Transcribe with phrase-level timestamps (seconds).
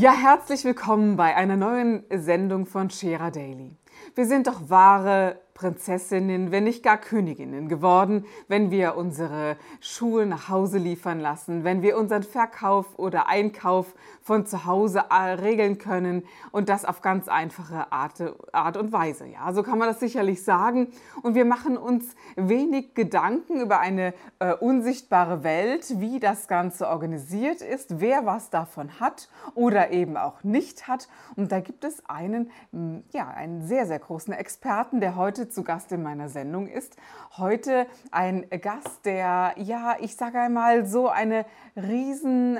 [0.00, 3.76] Ja, herzlich willkommen bei einer neuen Sendung von Scherer Daily.
[4.14, 10.48] Wir sind doch wahre Prinzessinnen, wenn nicht gar Königinnen geworden, wenn wir unsere Schuhe nach
[10.48, 16.22] Hause liefern lassen, wenn wir unseren Verkauf oder Einkauf von zu Hause äh, regeln können
[16.50, 19.26] und das auf ganz einfache Art, Art und Weise.
[19.26, 20.92] Ja, so kann man das sicherlich sagen.
[21.20, 22.06] Und wir machen uns
[22.36, 28.98] wenig Gedanken über eine äh, unsichtbare Welt, wie das Ganze organisiert ist, wer was davon
[28.98, 31.08] hat oder eben auch nicht hat.
[31.36, 32.50] Und da gibt es einen,
[33.12, 36.96] ja, einen sehr, sehr großen Experten, der heute zu Gast in meiner Sendung ist.
[37.36, 41.44] Heute ein Gast, der, ja, ich sage einmal, so eine
[41.76, 42.58] Riesenshow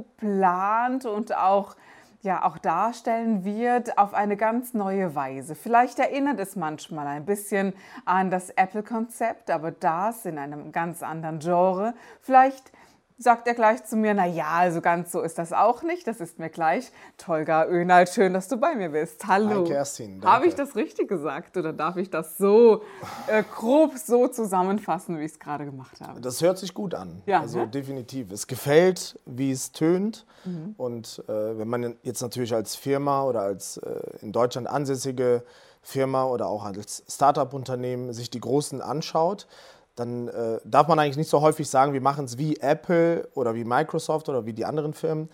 [0.00, 1.76] äh, plant und auch
[2.22, 5.54] ja auch darstellen wird auf eine ganz neue Weise.
[5.54, 11.40] Vielleicht erinnert es manchmal ein bisschen an das Apple-Konzept, aber das in einem ganz anderen
[11.40, 11.94] Genre.
[12.20, 12.72] Vielleicht
[13.22, 16.20] sagt er gleich zu mir, na ja, also ganz so ist das auch nicht, das
[16.20, 16.90] ist mir gleich.
[17.16, 19.26] Tolga Önal, schön, dass du bei mir bist.
[19.26, 19.62] Hallo.
[19.62, 22.82] Hi Kerstin, Habe ich das richtig gesagt oder darf ich das so
[23.28, 26.20] äh, grob so zusammenfassen, wie ich es gerade gemacht habe?
[26.20, 27.22] Das hört sich gut an.
[27.26, 27.68] Ja, also ne?
[27.68, 28.32] definitiv.
[28.32, 30.26] Es gefällt, wie es tönt.
[30.44, 30.74] Mhm.
[30.76, 35.44] Und äh, wenn man jetzt natürlich als Firma oder als äh, in Deutschland ansässige
[35.80, 39.46] Firma oder auch als Startup-Unternehmen sich die Großen anschaut,
[40.02, 43.54] dann äh, darf man eigentlich nicht so häufig sagen, wir machen es wie Apple oder
[43.54, 45.28] wie Microsoft oder wie die anderen Firmen,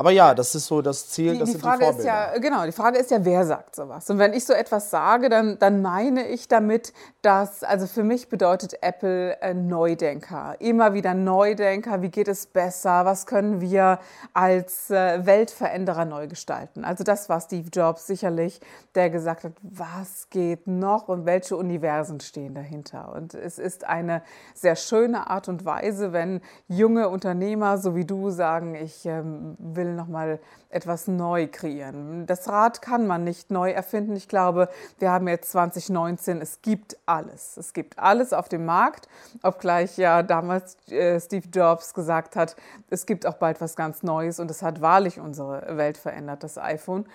[0.00, 2.28] aber ja, das ist so das Ziel, die, das die sind Frage die Vorbilder.
[2.28, 4.08] Ist ja, genau, die Frage ist ja, wer sagt sowas?
[4.08, 8.30] Und wenn ich so etwas sage, dann, dann meine ich damit, dass, also für mich
[8.30, 10.56] bedeutet Apple äh, Neudenker.
[10.58, 13.98] Immer wieder Neudenker, wie geht es besser, was können wir
[14.32, 16.82] als äh, Weltveränderer neu gestalten.
[16.82, 18.62] Also das war Steve Jobs sicherlich,
[18.94, 23.12] der gesagt hat, was geht noch und welche Universen stehen dahinter.
[23.14, 24.22] Und es ist eine
[24.54, 29.89] sehr schöne Art und Weise, wenn junge Unternehmer, so wie du, sagen, ich ähm, will
[29.90, 30.38] will nochmal
[30.70, 32.26] etwas neu kreieren.
[32.26, 34.14] Das Rad kann man nicht neu erfinden.
[34.14, 34.68] Ich glaube,
[34.98, 37.56] wir haben jetzt 2019, es gibt alles.
[37.56, 39.08] Es gibt alles auf dem Markt,
[39.42, 42.56] obgleich ja damals äh, Steve Jobs gesagt hat,
[42.88, 46.56] es gibt auch bald was ganz Neues und es hat wahrlich unsere Welt verändert, das
[46.56, 47.06] iPhone.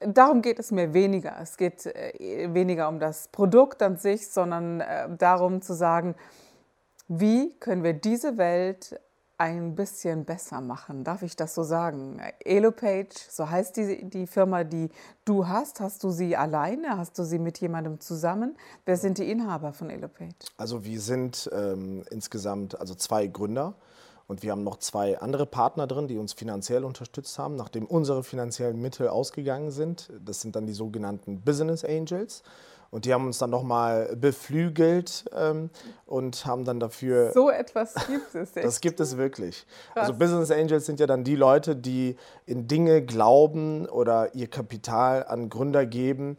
[0.00, 1.36] Darum geht es mir weniger.
[1.40, 6.16] Es geht äh, weniger um das Produkt an sich, sondern äh, darum zu sagen,
[7.08, 9.00] wie können wir diese Welt
[9.38, 11.04] ein bisschen besser machen.
[11.04, 12.20] Darf ich das so sagen?
[12.40, 14.88] Elopage, so heißt die, die Firma, die
[15.24, 15.80] du hast.
[15.80, 16.96] Hast du sie alleine?
[16.96, 18.56] Hast du sie mit jemandem zusammen?
[18.84, 20.34] Wer sind die Inhaber von Elopage?
[20.56, 23.74] Also wir sind ähm, insgesamt also zwei Gründer.
[24.28, 28.24] Und wir haben noch zwei andere Partner drin, die uns finanziell unterstützt haben, nachdem unsere
[28.24, 30.10] finanziellen Mittel ausgegangen sind.
[30.24, 32.42] Das sind dann die sogenannten Business Angels.
[32.90, 35.70] Und die haben uns dann nochmal beflügelt ähm,
[36.06, 37.32] und haben dann dafür.
[37.32, 38.50] So etwas gibt es.
[38.56, 38.66] Echt?
[38.66, 39.66] Das gibt es wirklich.
[39.92, 40.08] Krass.
[40.08, 45.24] Also Business Angels sind ja dann die Leute, die in Dinge glauben oder ihr Kapital
[45.24, 46.36] an Gründer geben,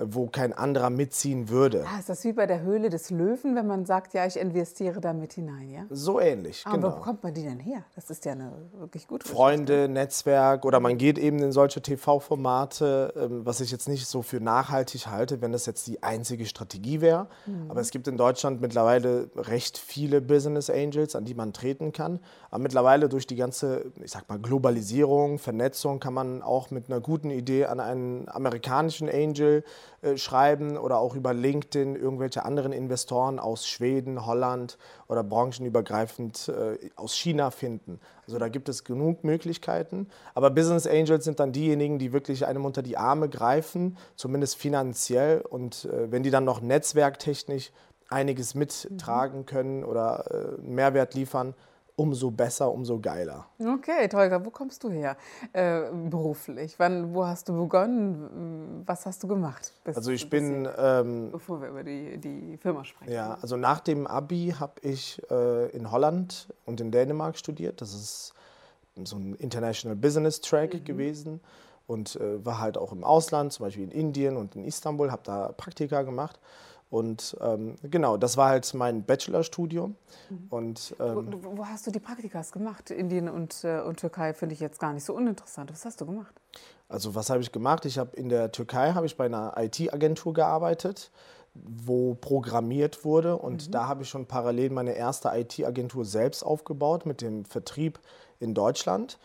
[0.00, 1.84] wo kein anderer mitziehen würde.
[1.86, 5.00] Ah, ist das wie bei der Höhle des Löwen, wenn man sagt, ja, ich investiere
[5.00, 5.82] da mit hinein, ja?
[5.90, 6.92] So ähnlich, Aber genau.
[6.92, 7.84] wo bekommt man die denn her?
[7.94, 9.92] Das ist ja eine wirklich gute Freunde, Geschichte.
[9.92, 14.40] Netzwerk oder man geht eben in solche TV-Formate, ähm, was ich jetzt nicht so für
[14.40, 17.28] nachhaltig halte, wenn das jetzt die einzige Strategie wäre.
[17.46, 17.70] Mhm.
[17.70, 22.20] Aber es gibt in Deutschland mittlerweile recht viele Business Angels, an die man treten kann.
[22.50, 27.00] Aber mittlerweile durch die ganze, ich sag mal, Globalisierung, Vernetzung kann man auch mit einer
[27.00, 29.64] guten Idee an einen amerikanischen Angel
[30.02, 34.78] äh, schreiben oder auch über LinkedIn irgendwelche anderen Investoren aus Schweden, Holland
[35.08, 38.00] oder branchenübergreifend äh, aus China finden.
[38.26, 40.08] Also da gibt es genug Möglichkeiten.
[40.34, 45.40] Aber Business Angels sind dann diejenigen, die wirklich einem unter die Arme greifen, zumindest finanziell.
[45.42, 47.72] Und äh, wenn die dann noch netzwerktechnisch
[48.08, 51.54] einiges mittragen können oder Mehrwert liefern,
[52.00, 53.46] umso besser, umso geiler.
[53.58, 55.18] Okay, Tolga, wo kommst du her
[55.52, 56.78] äh, beruflich?
[56.78, 58.82] Wann, wo hast du begonnen?
[58.86, 59.74] Was hast du gemacht?
[59.84, 60.66] also ich bin...
[60.78, 63.12] Ähm, bevor wir über die, die Firma sprechen.
[63.12, 67.82] Ja, also nach dem Abi habe ich äh, in Holland und in Dänemark studiert.
[67.82, 68.32] Das ist
[69.04, 70.84] so ein International Business Track mhm.
[70.84, 71.40] gewesen
[71.86, 75.22] und äh, war halt auch im Ausland, zum Beispiel in Indien und in Istanbul, habe
[75.24, 76.40] da Praktika gemacht
[76.90, 79.94] Und ähm, genau, das war halt mein Bachelorstudium.
[80.28, 80.46] Mhm.
[80.50, 82.90] Und, ähm, wo, wo, hast du die Praktikas gemacht?
[82.90, 85.70] Indien und, äh, und Türkei finde ich jetzt gar nicht so uninteressant.
[85.72, 86.34] Was hast du gemacht?
[86.88, 87.84] Also was habe ich gemacht?
[87.84, 91.12] Ich habe in der Türkei habe ich bei einer IT-Agentur gearbeitet,
[91.54, 93.70] wo programmiert wurde und mhm.
[93.70, 98.00] da habe ich schon parallel meine erste IT-Agentur selbst aufgebaut mit dem Vertrieb
[98.40, 99.18] in Deutschland.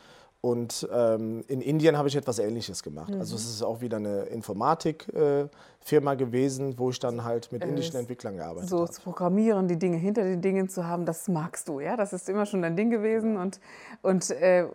[0.45, 3.11] Und ähm, in Indien habe ich etwas Ähnliches gemacht.
[3.11, 3.19] Mhm.
[3.19, 7.95] Also es ist auch wieder eine Informatikfirma äh, gewesen, wo ich dann halt mit indischen
[7.95, 8.85] Entwicklern gearbeitet habe.
[8.85, 11.97] So zu programmieren, die Dinge hinter den Dingen zu haben, das magst du, ja?
[11.97, 13.37] Das ist immer schon dein Ding gewesen.
[13.37, 13.59] Und,
[14.03, 14.67] und äh,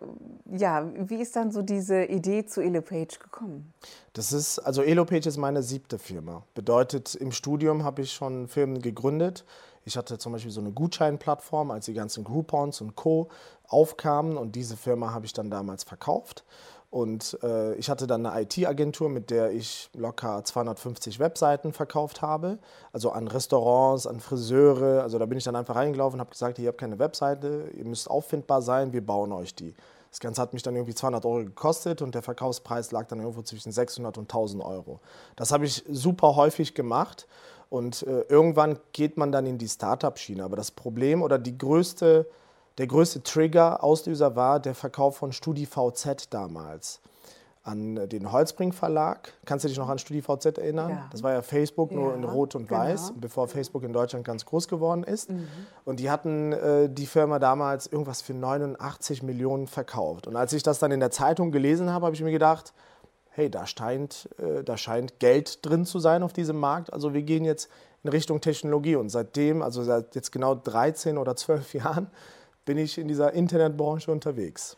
[0.51, 3.73] ja, wie ist dann so diese Idee zu EloPage gekommen?
[4.11, 6.43] Das ist, also EloPage ist meine siebte Firma.
[6.53, 9.45] Bedeutet, im Studium habe ich schon Firmen gegründet.
[9.85, 13.29] Ich hatte zum Beispiel so eine Gutscheinplattform, als die ganzen Groupons und Co.
[13.67, 16.43] aufkamen und diese Firma habe ich dann damals verkauft.
[16.91, 22.59] Und äh, ich hatte dann eine IT-Agentur, mit der ich locker 250 Webseiten verkauft habe.
[22.91, 25.01] Also an Restaurants, an Friseure.
[25.01, 27.85] Also da bin ich dann einfach reingelaufen und habe gesagt, ihr habt keine Webseite, ihr
[27.85, 29.73] müsst auffindbar sein, wir bauen euch die.
[30.09, 33.41] Das Ganze hat mich dann irgendwie 200 Euro gekostet und der Verkaufspreis lag dann irgendwo
[33.43, 34.99] zwischen 600 und 1000 Euro.
[35.37, 37.25] Das habe ich super häufig gemacht
[37.71, 40.43] und äh, irgendwann geht man dann in die Startup-Schiene.
[40.43, 42.27] Aber das Problem oder die größte,
[42.77, 46.99] der größte Trigger, Auslöser war der Verkauf von StudiVZ damals
[47.63, 49.31] an den Holzbrink Verlag.
[49.45, 50.89] Kannst du dich noch an StudiVZ erinnern?
[50.89, 51.09] Ja.
[51.13, 52.81] Das war ja Facebook, nur ja, in Rot und genau.
[52.81, 55.29] Weiß, bevor Facebook in Deutschland ganz groß geworden ist.
[55.29, 55.47] Mhm.
[55.85, 60.27] Und die hatten äh, die Firma damals irgendwas für 89 Millionen verkauft.
[60.27, 62.73] Und als ich das dann in der Zeitung gelesen habe, habe ich mir gedacht,
[63.31, 66.93] hey, da scheint, äh, da scheint Geld drin zu sein auf diesem Markt.
[66.93, 67.69] Also wir gehen jetzt
[68.03, 68.95] in Richtung Technologie.
[68.95, 72.07] Und seitdem, also seit jetzt genau 13 oder 12 Jahren,
[72.65, 74.77] bin ich in dieser Internetbranche unterwegs.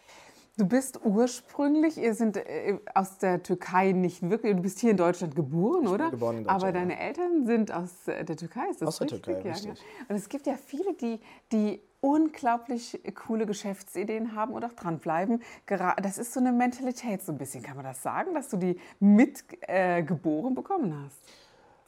[0.55, 4.97] Du bist ursprünglich, ihr sind äh, aus der Türkei nicht wirklich, du bist hier in
[4.97, 6.11] Deutschland geboren, oder?
[6.11, 9.23] Geboren in Deutschland, Aber deine Eltern sind aus äh, der Türkei, ist das aus richtig?
[9.23, 9.83] der Türkei, ja, richtig.
[10.07, 11.19] Und es gibt ja viele, die,
[11.51, 15.41] die unglaublich coole Geschäftsideen haben und auch dranbleiben.
[15.65, 18.79] Das ist so eine Mentalität so ein bisschen, kann man das sagen, dass du die
[19.00, 21.17] mitgeboren äh, bekommen hast?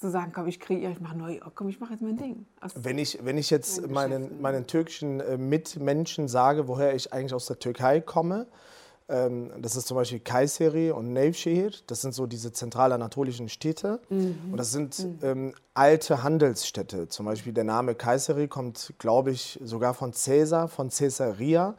[0.05, 2.45] Zu sagen, komm, ich kreiere, ich mache neu, komm, ich mache jetzt mein Ding.
[2.75, 7.47] wenn ich, wenn ich jetzt meinen, meinen türkischen äh, Mitmenschen sage, woher ich eigentlich aus
[7.47, 8.47] der Türkei komme,
[9.07, 11.71] ähm, das ist zum Beispiel Kayseri und Nevşehir.
[11.87, 13.99] Das sind so diese zentralanatolischen Städte.
[14.09, 14.37] Mhm.
[14.51, 15.19] Und das sind mhm.
[15.21, 17.07] ähm, alte Handelsstädte.
[17.09, 21.75] Zum Beispiel der Name Kayseri kommt, glaube ich, sogar von Caesar, von Caesarea.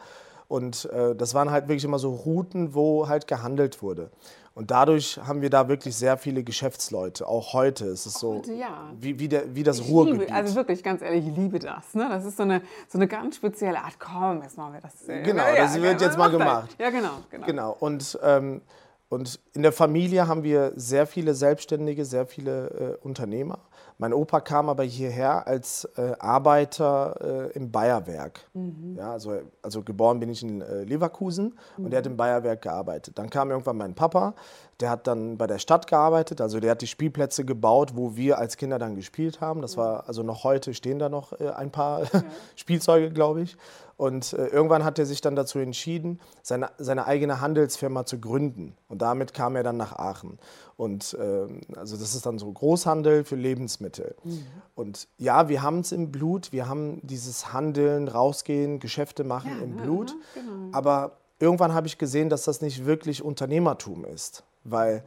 [0.49, 4.11] Und äh, das waren halt wirklich immer so Routen, wo halt gehandelt wurde.
[4.56, 7.29] Und dadurch haben wir da wirklich sehr viele Geschäftsleute.
[7.29, 8.91] Auch heute ist es so, heute, ja.
[8.99, 10.20] wie, wie, der, wie das ich Ruhrgebiet.
[10.23, 11.93] Liebe, also wirklich, ganz ehrlich, ich liebe das.
[11.93, 12.06] Ne?
[12.08, 13.99] Das ist so eine, so eine ganz spezielle Art.
[13.99, 15.06] Komm, jetzt machen wir das.
[15.11, 16.75] Äh, genau, ja, das ja, wird jetzt mal gemacht.
[16.79, 17.19] Ja, genau.
[17.31, 17.76] Genau, genau.
[17.79, 18.62] Und, ähm,
[19.11, 23.58] und in der Familie haben wir sehr viele Selbstständige, sehr viele äh, Unternehmer.
[23.98, 28.46] Mein Opa kam aber hierher als äh, Arbeiter äh, im Bayerwerk.
[28.52, 28.96] Mhm.
[28.98, 31.84] Ja, also, also geboren bin ich in äh, Leverkusen mhm.
[31.84, 33.19] und er hat im Bayerwerk gearbeitet.
[33.19, 34.34] Dann kam irgendwann mein Papa,
[34.81, 38.38] der hat dann bei der Stadt gearbeitet, also der hat die Spielplätze gebaut, wo wir
[38.38, 39.62] als Kinder dann gespielt haben.
[39.62, 42.22] Das war, also noch heute stehen da noch äh, ein paar ja.
[42.56, 43.56] Spielzeuge, glaube ich.
[43.96, 48.76] Und äh, irgendwann hat er sich dann dazu entschieden, seine, seine eigene Handelsfirma zu gründen.
[48.88, 50.38] Und damit kam er dann nach Aachen.
[50.76, 53.85] Und ähm, also das ist dann so Großhandel für Lebensmittel.
[54.24, 54.46] Mhm.
[54.74, 59.64] Und ja, wir haben es im Blut, wir haben dieses Handeln, rausgehen, Geschäfte machen ja,
[59.64, 60.10] im Blut.
[60.10, 60.76] Ja, genau.
[60.76, 64.44] Aber irgendwann habe ich gesehen, dass das nicht wirklich Unternehmertum ist.
[64.64, 65.05] Weil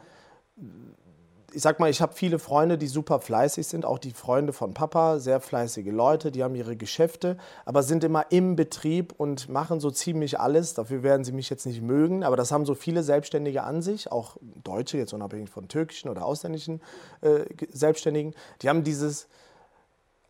[1.53, 4.73] ich sag mal, ich habe viele Freunde, die super fleißig sind, auch die Freunde von
[4.73, 9.79] Papa, sehr fleißige Leute, die haben ihre Geschäfte, aber sind immer im Betrieb und machen
[9.79, 10.73] so ziemlich alles.
[10.73, 14.11] Dafür werden sie mich jetzt nicht mögen, aber das haben so viele Selbstständige an sich,
[14.11, 16.81] auch Deutsche, jetzt unabhängig von türkischen oder ausländischen
[17.21, 18.33] äh, Selbstständigen.
[18.61, 19.27] Die haben dieses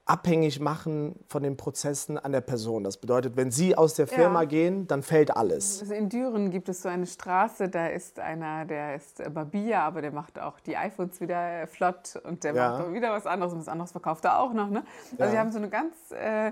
[0.09, 2.83] abhängig machen von den Prozessen an der Person.
[2.83, 4.47] Das bedeutet, wenn Sie aus der Firma ja.
[4.47, 5.81] gehen, dann fällt alles.
[5.81, 10.01] Also in Düren gibt es so eine Straße, da ist einer, der ist Barbier, aber
[10.01, 12.71] der macht auch die iPhones wieder flott und der ja.
[12.71, 14.69] macht wieder was anderes und was anderes verkauft er auch noch.
[14.69, 14.83] Ne?
[15.11, 15.31] Also ja.
[15.31, 16.51] die haben so eine ganz äh,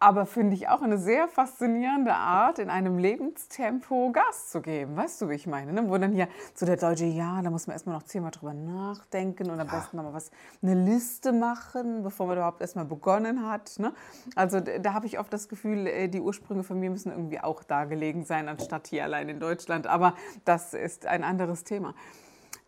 [0.00, 4.96] aber finde ich auch eine sehr faszinierende Art, in einem Lebenstempo Gas zu geben.
[4.96, 5.72] Weißt du, wie ich meine?
[5.72, 5.90] Ne?
[5.90, 9.50] Wo dann hier so der Deutsche, ja, da muss man erstmal noch zehnmal drüber nachdenken
[9.50, 10.30] und am besten nochmal was,
[10.62, 13.78] eine Liste machen, bevor man überhaupt erstmal begonnen hat.
[13.78, 13.92] Ne?
[14.36, 17.62] Also da habe ich oft das Gefühl, äh, die Ursprünge von mir müssen irgendwie auch
[17.62, 19.86] da gelegen sein, anstatt hier allein in Deutschland.
[19.86, 21.94] Aber das ist ein anderes Thema.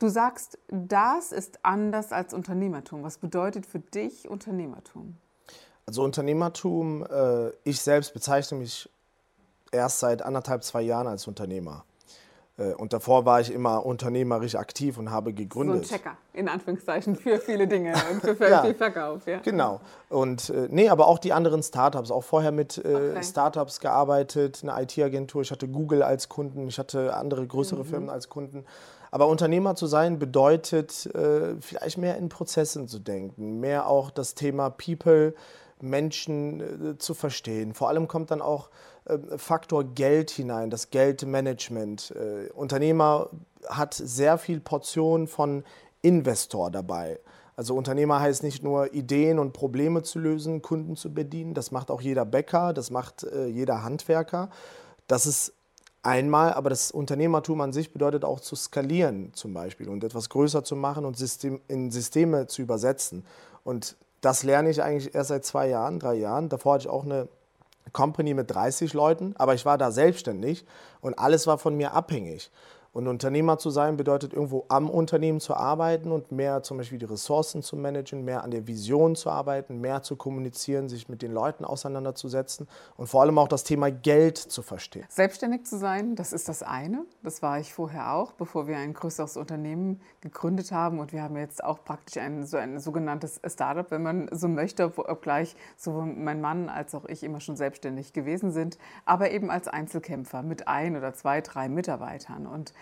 [0.00, 3.02] Du sagst, das ist anders als Unternehmertum.
[3.02, 5.16] Was bedeutet für dich Unternehmertum?
[5.86, 8.88] Also Unternehmertum, äh, ich selbst bezeichne mich
[9.72, 11.84] erst seit anderthalb, zwei Jahren als Unternehmer.
[12.60, 15.86] Äh, und davor war ich immer unternehmerisch aktiv und habe gegründet.
[15.86, 19.26] So ein Checker, in Anführungszeichen, für viele Dinge und für ja, viel Verkauf.
[19.26, 19.38] Ja.
[19.38, 19.80] Genau.
[20.08, 23.22] Und äh, nee, aber auch die anderen Startups, auch vorher mit äh, okay.
[23.22, 25.42] Startups gearbeitet, eine IT-Agentur.
[25.42, 27.88] Ich hatte Google als Kunden, ich hatte andere größere mhm.
[27.88, 28.64] Firmen als Kunden.
[29.12, 31.10] Aber Unternehmer zu sein bedeutet
[31.60, 35.34] vielleicht mehr in Prozessen zu denken, mehr auch das Thema People,
[35.82, 37.74] Menschen äh, zu verstehen.
[37.74, 38.70] Vor allem kommt dann auch
[39.04, 42.14] äh, Faktor Geld hinein, das Geldmanagement.
[42.16, 43.30] Äh, Unternehmer
[43.68, 45.64] hat sehr viel Portion von
[46.02, 47.18] Investor dabei.
[47.56, 51.90] Also Unternehmer heißt nicht nur Ideen und Probleme zu lösen, Kunden zu bedienen, das macht
[51.90, 54.48] auch jeder Bäcker, das macht äh, jeder Handwerker.
[55.06, 55.52] Das ist
[56.02, 60.64] einmal, aber das Unternehmertum an sich bedeutet auch zu skalieren zum Beispiel und etwas größer
[60.64, 63.24] zu machen und System, in Systeme zu übersetzen.
[63.64, 66.48] Und das lerne ich eigentlich erst seit zwei Jahren, drei Jahren.
[66.48, 67.28] Davor hatte ich auch eine
[67.92, 70.64] Company mit 30 Leuten, aber ich war da selbstständig
[71.00, 72.50] und alles war von mir abhängig.
[72.92, 77.04] Und Unternehmer zu sein bedeutet irgendwo am Unternehmen zu arbeiten und mehr zum Beispiel die
[77.04, 81.32] Ressourcen zu managen, mehr an der Vision zu arbeiten, mehr zu kommunizieren, sich mit den
[81.32, 82.66] Leuten auseinanderzusetzen
[82.96, 85.04] und vor allem auch das Thema Geld zu verstehen.
[85.08, 87.04] Selbstständig zu sein, das ist das eine.
[87.22, 90.98] Das war ich vorher auch, bevor wir ein größeres Unternehmen gegründet haben.
[90.98, 94.92] Und wir haben jetzt auch praktisch ein, so ein sogenanntes Startup, wenn man so möchte,
[94.98, 99.68] obgleich sowohl mein Mann als auch ich immer schon selbstständig gewesen sind, aber eben als
[99.68, 102.48] Einzelkämpfer mit ein oder zwei, drei Mitarbeitern.
[102.48, 102.72] Und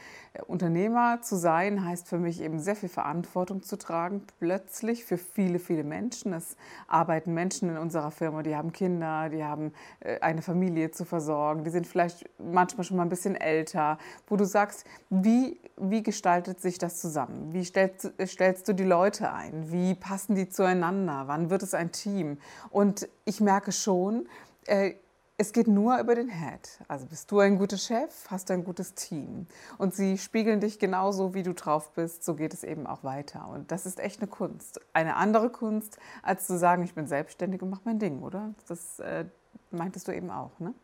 [0.46, 5.58] Unternehmer zu sein heißt für mich eben sehr viel Verantwortung zu tragen, plötzlich für viele,
[5.58, 6.32] viele Menschen.
[6.32, 11.04] Es arbeiten Menschen in unserer Firma, die haben Kinder, die haben äh, eine Familie zu
[11.04, 16.02] versorgen, die sind vielleicht manchmal schon mal ein bisschen älter, wo du sagst, wie, wie
[16.02, 17.52] gestaltet sich das zusammen?
[17.52, 19.72] Wie stellst, stellst du die Leute ein?
[19.72, 21.24] Wie passen die zueinander?
[21.26, 22.38] Wann wird es ein Team?
[22.70, 24.28] Und ich merke schon,
[24.66, 24.94] äh,
[25.40, 26.80] es geht nur über den Head.
[26.88, 29.46] Also bist du ein guter Chef, hast du ein gutes Team.
[29.78, 32.24] Und sie spiegeln dich genauso, wie du drauf bist.
[32.24, 33.48] So geht es eben auch weiter.
[33.48, 34.80] Und das ist echt eine Kunst.
[34.92, 38.52] Eine andere Kunst, als zu sagen, ich bin selbstständig und mache mein Ding, oder?
[38.66, 39.26] Das äh,
[39.70, 40.74] meintest du eben auch, ne?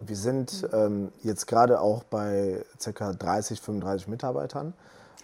[0.00, 3.12] Wir sind ähm, jetzt gerade auch bei ca.
[3.12, 4.72] 30, 35 Mitarbeitern.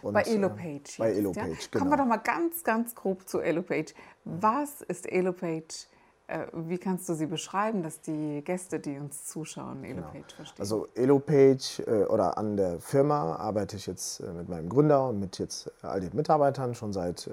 [0.02, 0.98] Und, bei EloPage.
[0.98, 1.56] Äh, bei EloPage, ja?
[1.70, 1.78] genau.
[1.78, 3.94] Kommen wir doch mal ganz, ganz grob zu EloPage.
[4.24, 5.86] Was ist EloPage?
[6.30, 10.34] Äh, wie kannst du sie beschreiben, dass die Gäste, die uns zuschauen, EloPage genau.
[10.36, 10.60] verstehen?
[10.60, 15.18] Also EloPage äh, oder an der Firma arbeite ich jetzt äh, mit meinem Gründer und
[15.18, 17.28] mit jetzt all den Mitarbeitern schon seit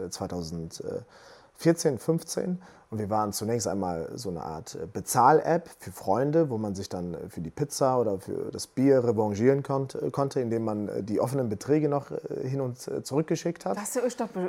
[1.57, 6.57] 2014, 15 und wir waren zunächst einmal so eine Art äh, Bezahl-App für Freunde, wo
[6.57, 10.63] man sich dann äh, für die Pizza oder für das Bier revanchieren äh, konnte, indem
[10.63, 12.11] man die offenen Beträge noch
[12.43, 13.77] hin und zurückgeschickt hat.
[13.77, 13.97] Das,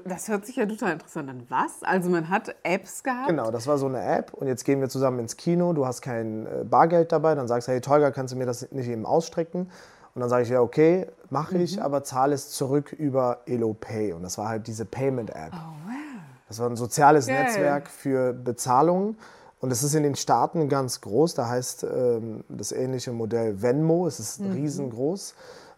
[0.04, 1.46] das hört sich ja total interessant an.
[1.48, 1.82] Was?
[1.82, 3.28] Also man hat Apps gehabt?
[3.28, 6.02] Genau, das war so eine App und jetzt gehen wir zusammen ins Kino, du hast
[6.02, 9.70] kein Bargeld dabei, dann sagst du, hey Tolga, kannst du mir das nicht eben ausstrecken?
[10.14, 11.82] Und dann sage ich, ja, okay, mache ich, mhm.
[11.82, 14.12] aber zahle es zurück über EloPay.
[14.12, 15.52] Und das war halt diese Payment-App.
[15.52, 16.07] Oh, wow.
[16.48, 17.42] Das war ein soziales yeah.
[17.42, 19.16] Netzwerk für Bezahlungen.
[19.60, 21.34] Und es ist in den Staaten ganz groß.
[21.34, 24.06] Da heißt ähm, das ähnliche Modell Venmo.
[24.06, 24.52] Es ist mhm.
[24.52, 25.34] riesengroß.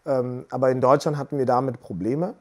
[0.06, 2.34] Ähm, aber in Deutschland hatten wir damit Probleme.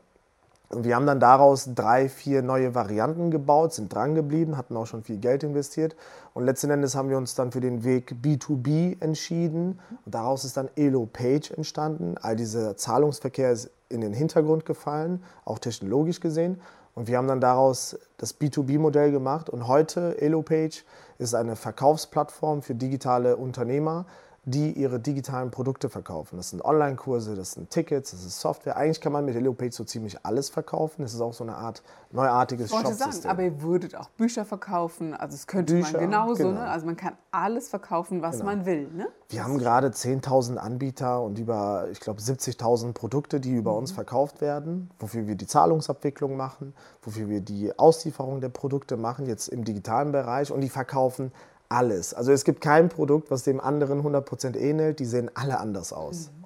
[0.70, 4.86] Und wir haben dann daraus drei, vier neue Varianten gebaut, sind dran geblieben, hatten auch
[4.86, 5.96] schon viel Geld investiert.
[6.36, 9.80] Und letzten Endes haben wir uns dann für den Weg B2B entschieden.
[10.06, 12.16] Und daraus ist dann Elo Page entstanden.
[12.22, 16.62] All dieser Zahlungsverkehr ist in den Hintergrund gefallen, auch technologisch gesehen.
[17.00, 19.50] Und wir haben dann daraus das B2B-Modell gemacht.
[19.50, 20.84] Und heute, EloPage,
[21.18, 24.06] ist eine Verkaufsplattform für digitale Unternehmer,
[24.46, 26.38] die ihre digitalen Produkte verkaufen.
[26.38, 28.78] Das sind Online-Kurse, das sind Tickets, das ist Software.
[28.78, 31.04] Eigentlich kann man mit HelloPage so ziemlich alles verkaufen.
[31.04, 35.14] Es ist auch so eine Art neuartiges Shop sagen, Aber ihr würdet auch Bücher verkaufen,
[35.14, 36.44] also es könnte Bücher, man genauso.
[36.44, 36.50] Ne?
[36.50, 36.62] Genau.
[36.62, 36.70] Ne?
[36.70, 38.46] Also man kann alles verkaufen, was genau.
[38.46, 38.88] man will.
[38.88, 39.08] Ne?
[39.30, 43.80] Wir haben gerade 10.000 Anbieter und über, ich glaube, 70.000 Produkte, die über mhm.
[43.80, 49.28] uns verkauft werden, wofür wir die Zahlungsabwicklung machen, wofür wir die Auslieferung der Produkte machen,
[49.28, 51.32] jetzt im digitalen Bereich und die verkaufen
[51.70, 52.14] alles.
[52.14, 55.00] Also es gibt kein Produkt, was dem anderen 100% ähnelt.
[55.00, 56.32] Die sehen alle anders aus.
[56.32, 56.40] Mhm.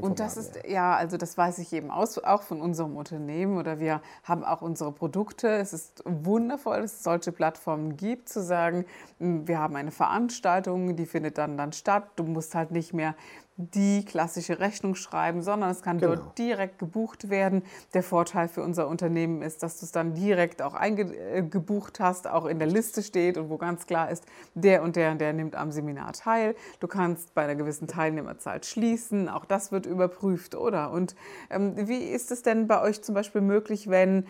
[0.00, 3.78] Und das ist, ja, also das weiß ich eben aus, auch von unserem Unternehmen oder
[3.78, 5.48] wir haben auch unsere Produkte.
[5.48, 8.84] Es ist wundervoll, dass es solche Plattformen gibt, zu sagen,
[9.18, 12.04] wir haben eine Veranstaltung, die findet dann dann statt.
[12.16, 13.14] Du musst halt nicht mehr
[13.60, 16.14] die klassische Rechnung schreiben, sondern es kann genau.
[16.14, 17.64] dort direkt gebucht werden.
[17.92, 22.46] Der Vorteil für unser Unternehmen ist, dass du es dann direkt auch eingebucht hast, auch
[22.46, 24.24] in der Liste steht und wo ganz klar ist,
[24.54, 26.54] der und der und der nimmt am Seminar teil.
[26.78, 30.92] Du kannst bei einer gewissen Teilnehmerzahl schließen, auch das wird überprüft, oder?
[30.92, 31.16] Und
[31.50, 34.24] ähm, wie ist es denn bei euch zum Beispiel möglich, wenn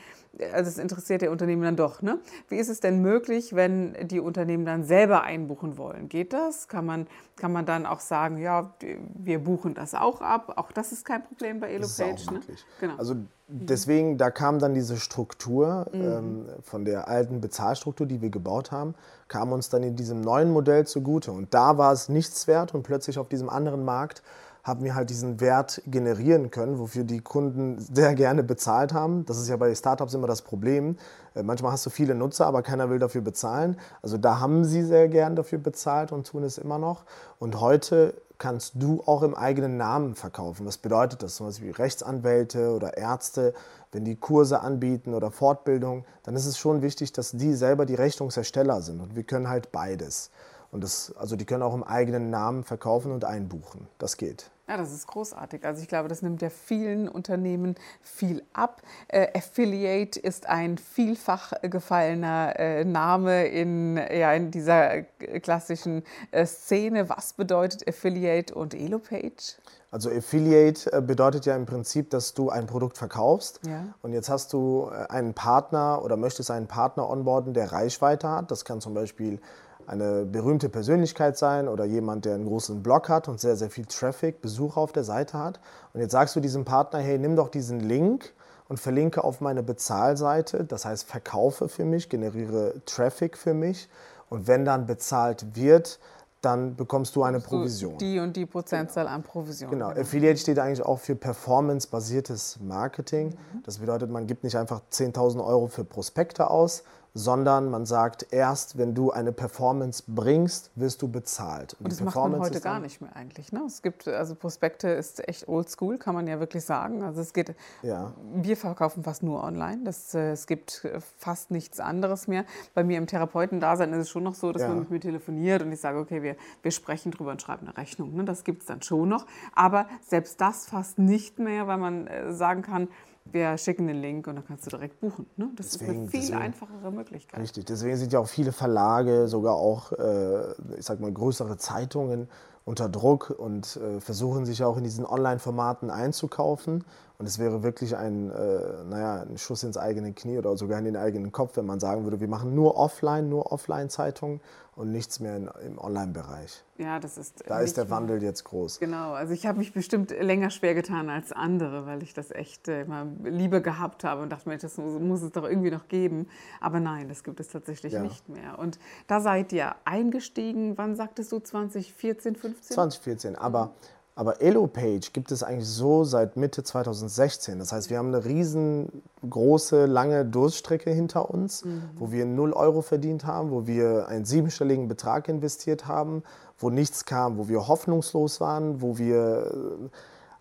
[0.52, 2.02] also es interessiert der Unternehmen dann doch.
[2.02, 2.18] Ne?
[2.48, 6.08] Wie ist es denn möglich, wenn die Unternehmen dann selber einbuchen wollen?
[6.08, 6.68] Geht das?
[6.68, 7.06] Kann man,
[7.36, 8.74] kann man dann auch sagen, ja,
[9.18, 10.54] wir buchen das auch ab.
[10.56, 12.32] Auch das ist kein Problem bei EloPage.
[12.32, 12.40] Ne?
[12.80, 12.94] Genau.
[12.96, 13.16] Also
[13.48, 16.00] deswegen, da kam dann diese Struktur mhm.
[16.00, 18.94] ähm, von der alten Bezahlstruktur, die wir gebaut haben,
[19.26, 21.32] kam uns dann in diesem neuen Modell zugute.
[21.32, 24.22] Und da war es nichts wert und plötzlich auf diesem anderen Markt
[24.68, 29.24] haben wir halt diesen Wert generieren können, wofür die Kunden sehr gerne bezahlt haben.
[29.24, 30.96] Das ist ja bei Startups immer das Problem.
[31.34, 33.76] Äh, manchmal hast du viele Nutzer, aber keiner will dafür bezahlen.
[34.02, 37.04] Also da haben sie sehr gern dafür bezahlt und tun es immer noch.
[37.40, 40.64] Und heute kannst du auch im eigenen Namen verkaufen.
[40.66, 41.36] Was bedeutet das?
[41.36, 43.52] Zum Beispiel Rechtsanwälte oder Ärzte,
[43.90, 47.94] wenn die Kurse anbieten oder Fortbildung, dann ist es schon wichtig, dass die selber die
[47.94, 49.00] Rechnungsersteller sind.
[49.00, 50.30] Und wir können halt beides.
[50.70, 53.88] Und das, also die können auch im eigenen Namen verkaufen und einbuchen.
[53.98, 54.50] Das geht.
[54.68, 55.64] Ja, das ist großartig.
[55.64, 58.82] Also ich glaube, das nimmt ja vielen Unternehmen viel ab.
[59.08, 65.04] Äh, Affiliate ist ein vielfach gefallener äh, Name in, ja, in dieser
[65.40, 67.08] klassischen äh, Szene.
[67.08, 69.56] Was bedeutet Affiliate und Elopage?
[69.90, 73.86] Also Affiliate äh, bedeutet ja im Prinzip, dass du ein Produkt verkaufst ja.
[74.02, 78.50] und jetzt hast du äh, einen Partner oder möchtest einen Partner onboarden, der Reichweite hat.
[78.50, 79.40] Das kann zum Beispiel
[79.88, 83.86] eine berühmte Persönlichkeit sein oder jemand, der einen großen Blog hat und sehr, sehr viel
[83.86, 85.60] Traffic, Besucher auf der Seite hat.
[85.94, 88.34] Und jetzt sagst du diesem Partner, hey, nimm doch diesen Link
[88.68, 90.64] und verlinke auf meine Bezahlseite.
[90.64, 93.88] Das heißt, verkaufe für mich, generiere Traffic für mich.
[94.28, 95.98] Und wenn dann bezahlt wird,
[96.42, 97.98] dann bekommst du eine Provision.
[97.98, 99.16] Die und die Prozentzahl genau.
[99.16, 99.70] an Provision.
[99.70, 99.88] Genau.
[99.88, 100.00] genau.
[100.00, 103.30] Affiliate steht eigentlich auch für performance-basiertes Marketing.
[103.30, 103.62] Mhm.
[103.64, 106.84] Das bedeutet, man gibt nicht einfach 10.000 Euro für Prospekte aus,
[107.18, 111.74] sondern man sagt, erst wenn du eine Performance bringst, wirst du bezahlt.
[111.74, 113.52] Und, Und das macht man heute gar nicht mehr eigentlich.
[113.52, 113.62] Ne?
[113.66, 117.02] Es gibt, also Prospekte ist echt oldschool, kann man ja wirklich sagen.
[117.02, 118.12] Also es geht, ja.
[118.34, 119.82] wir verkaufen fast nur online.
[119.84, 122.44] Das, äh, es gibt fast nichts anderes mehr.
[122.74, 124.68] Bei mir im Therapeutendasein ist es schon noch so, dass ja.
[124.68, 127.76] man mit mir telefoniert und ich sage, okay, wir, wir sprechen drüber und schreiben eine
[127.76, 128.14] Rechnung.
[128.14, 128.24] Ne?
[128.24, 129.26] Das gibt es dann schon noch.
[129.54, 132.88] Aber selbst das fast nicht mehr, weil man äh, sagen kann,
[133.32, 135.26] wir schicken den Link und dann kannst du direkt buchen.
[135.36, 135.50] Ne?
[135.56, 137.40] Das deswegen, ist eine viel deswegen, einfachere Möglichkeit.
[137.40, 142.28] Richtig, deswegen sind ja auch viele Verlage, sogar auch, äh, ich sag mal, größere Zeitungen
[142.64, 146.84] unter Druck und äh, versuchen sich auch in diesen Online-Formaten einzukaufen.
[147.18, 150.84] Und es wäre wirklich ein, äh, naja, ein Schuss ins eigene Knie oder sogar in
[150.84, 154.40] den eigenen Kopf, wenn man sagen würde, wir machen nur offline, nur Offline-Zeitungen
[154.78, 156.62] und nichts mehr in, im Online-Bereich.
[156.78, 157.42] Ja, das ist.
[157.48, 158.78] Da ist der Wandel jetzt groß.
[158.78, 162.68] Genau, also ich habe mich bestimmt länger schwer getan als andere, weil ich das echt
[162.68, 165.88] äh, immer Liebe gehabt habe und dachte, Mensch, das muss, muss, es doch irgendwie noch
[165.88, 166.28] geben.
[166.60, 168.02] Aber nein, das gibt es tatsächlich ja.
[168.02, 168.60] nicht mehr.
[168.60, 172.74] Und da seid ihr eingestiegen, wann sagtest du, 2014, 15?
[172.74, 173.72] 2014, aber.
[174.18, 177.60] Aber EloPage gibt es eigentlich so seit Mitte 2016.
[177.60, 181.84] Das heißt, wir haben eine riesengroße, lange Durststrecke hinter uns, mhm.
[181.94, 186.24] wo wir 0 Euro verdient haben, wo wir einen siebenstelligen Betrag investiert haben,
[186.58, 189.52] wo nichts kam, wo wir hoffnungslos waren, wo wir...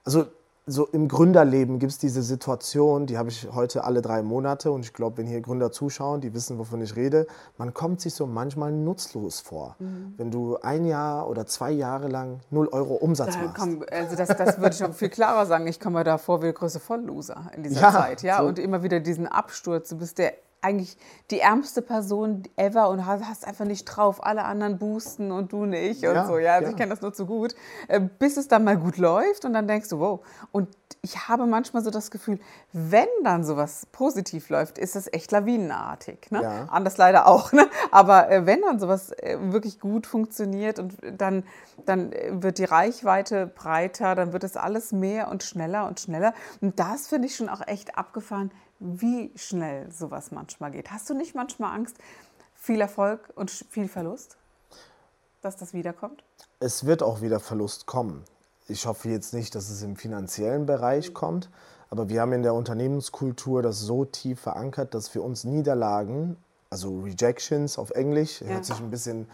[0.04, 0.26] Also
[0.68, 4.82] so im Gründerleben gibt es diese Situation, die habe ich heute alle drei Monate und
[4.82, 7.26] ich glaube, wenn hier Gründer zuschauen, die wissen, wovon ich rede,
[7.58, 10.14] man kommt sich so manchmal nutzlos vor, mhm.
[10.18, 13.56] wenn du ein Jahr oder zwei Jahre lang 0 Euro Umsatz da, machst.
[13.56, 15.66] Komm, also das, das würde ich noch viel klarer sagen.
[15.68, 18.22] Ich komme da vor wie der größte Vollloser in dieser ja, Zeit.
[18.22, 18.40] Ja?
[18.40, 18.48] So.
[18.48, 19.90] Und immer wieder diesen Absturz.
[19.90, 20.98] Du bist der eigentlich
[21.30, 24.24] die ärmste Person ever und hast einfach nicht drauf.
[24.26, 26.38] Alle anderen boosten und du nicht und ja, so.
[26.38, 26.72] Ja, also ja.
[26.72, 27.56] ich kenne das nur zu gut.
[27.88, 30.26] Äh, bis es dann mal gut läuft und dann denkst du, wow.
[30.52, 30.70] Und
[31.02, 32.40] ich habe manchmal so das Gefühl,
[32.74, 36.32] wenn dann sowas positiv läuft, ist das echt lawinenartig.
[36.32, 36.42] Ne?
[36.42, 36.66] Ja.
[36.70, 37.52] Anders leider auch.
[37.52, 37.68] Ne?
[37.92, 41.44] Aber äh, wenn dann sowas äh, wirklich gut funktioniert und dann,
[41.86, 46.34] dann wird die Reichweite breiter, dann wird es alles mehr und schneller und schneller.
[46.62, 50.92] Und das finde ich schon auch echt abgefahren wie schnell sowas manchmal geht.
[50.92, 51.98] Hast du nicht manchmal Angst,
[52.56, 54.38] viel Erfolg und viel Verlust,
[55.42, 56.24] dass das wiederkommt?
[56.60, 58.24] Es wird auch wieder Verlust kommen.
[58.68, 61.50] Ich hoffe jetzt nicht, dass es im finanziellen Bereich kommt,
[61.90, 66.36] aber wir haben in der Unternehmenskultur das so tief verankert, dass für uns Niederlagen,
[66.70, 68.48] also Rejections auf Englisch, ja.
[68.48, 69.28] hört sich ein bisschen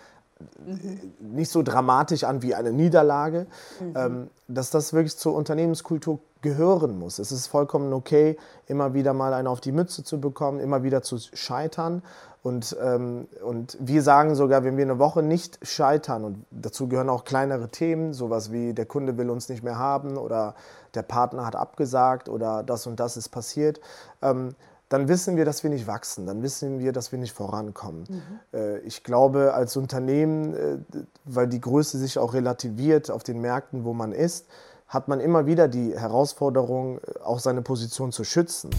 [0.66, 1.14] mhm.
[1.20, 3.48] nicht so dramatisch an wie eine Niederlage,
[3.80, 4.30] mhm.
[4.48, 7.18] dass das wirklich zur Unternehmenskultur gehören muss.
[7.18, 11.02] Es ist vollkommen okay, immer wieder mal einen auf die Mütze zu bekommen, immer wieder
[11.02, 12.04] zu scheitern.
[12.44, 17.10] Und, ähm, und wir sagen sogar, wenn wir eine Woche nicht scheitern, und dazu gehören
[17.10, 20.54] auch kleinere Themen, sowas wie der Kunde will uns nicht mehr haben oder
[20.94, 23.80] der Partner hat abgesagt oder das und das ist passiert,
[24.22, 24.56] ähm,
[24.94, 28.04] dann wissen wir, dass wir nicht wachsen, dann wissen wir, dass wir nicht vorankommen.
[28.08, 28.22] Mhm.
[28.54, 30.78] Äh, ich glaube, als Unternehmen, äh,
[31.26, 34.46] weil die Größe sich auch relativiert auf den Märkten, wo man ist,
[34.88, 38.70] hat man immer wieder die Herausforderung, auch seine Position zu schützen.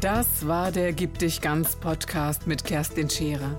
[0.00, 3.58] Das war der Gib dich ganz Podcast mit Kerstin Scherer.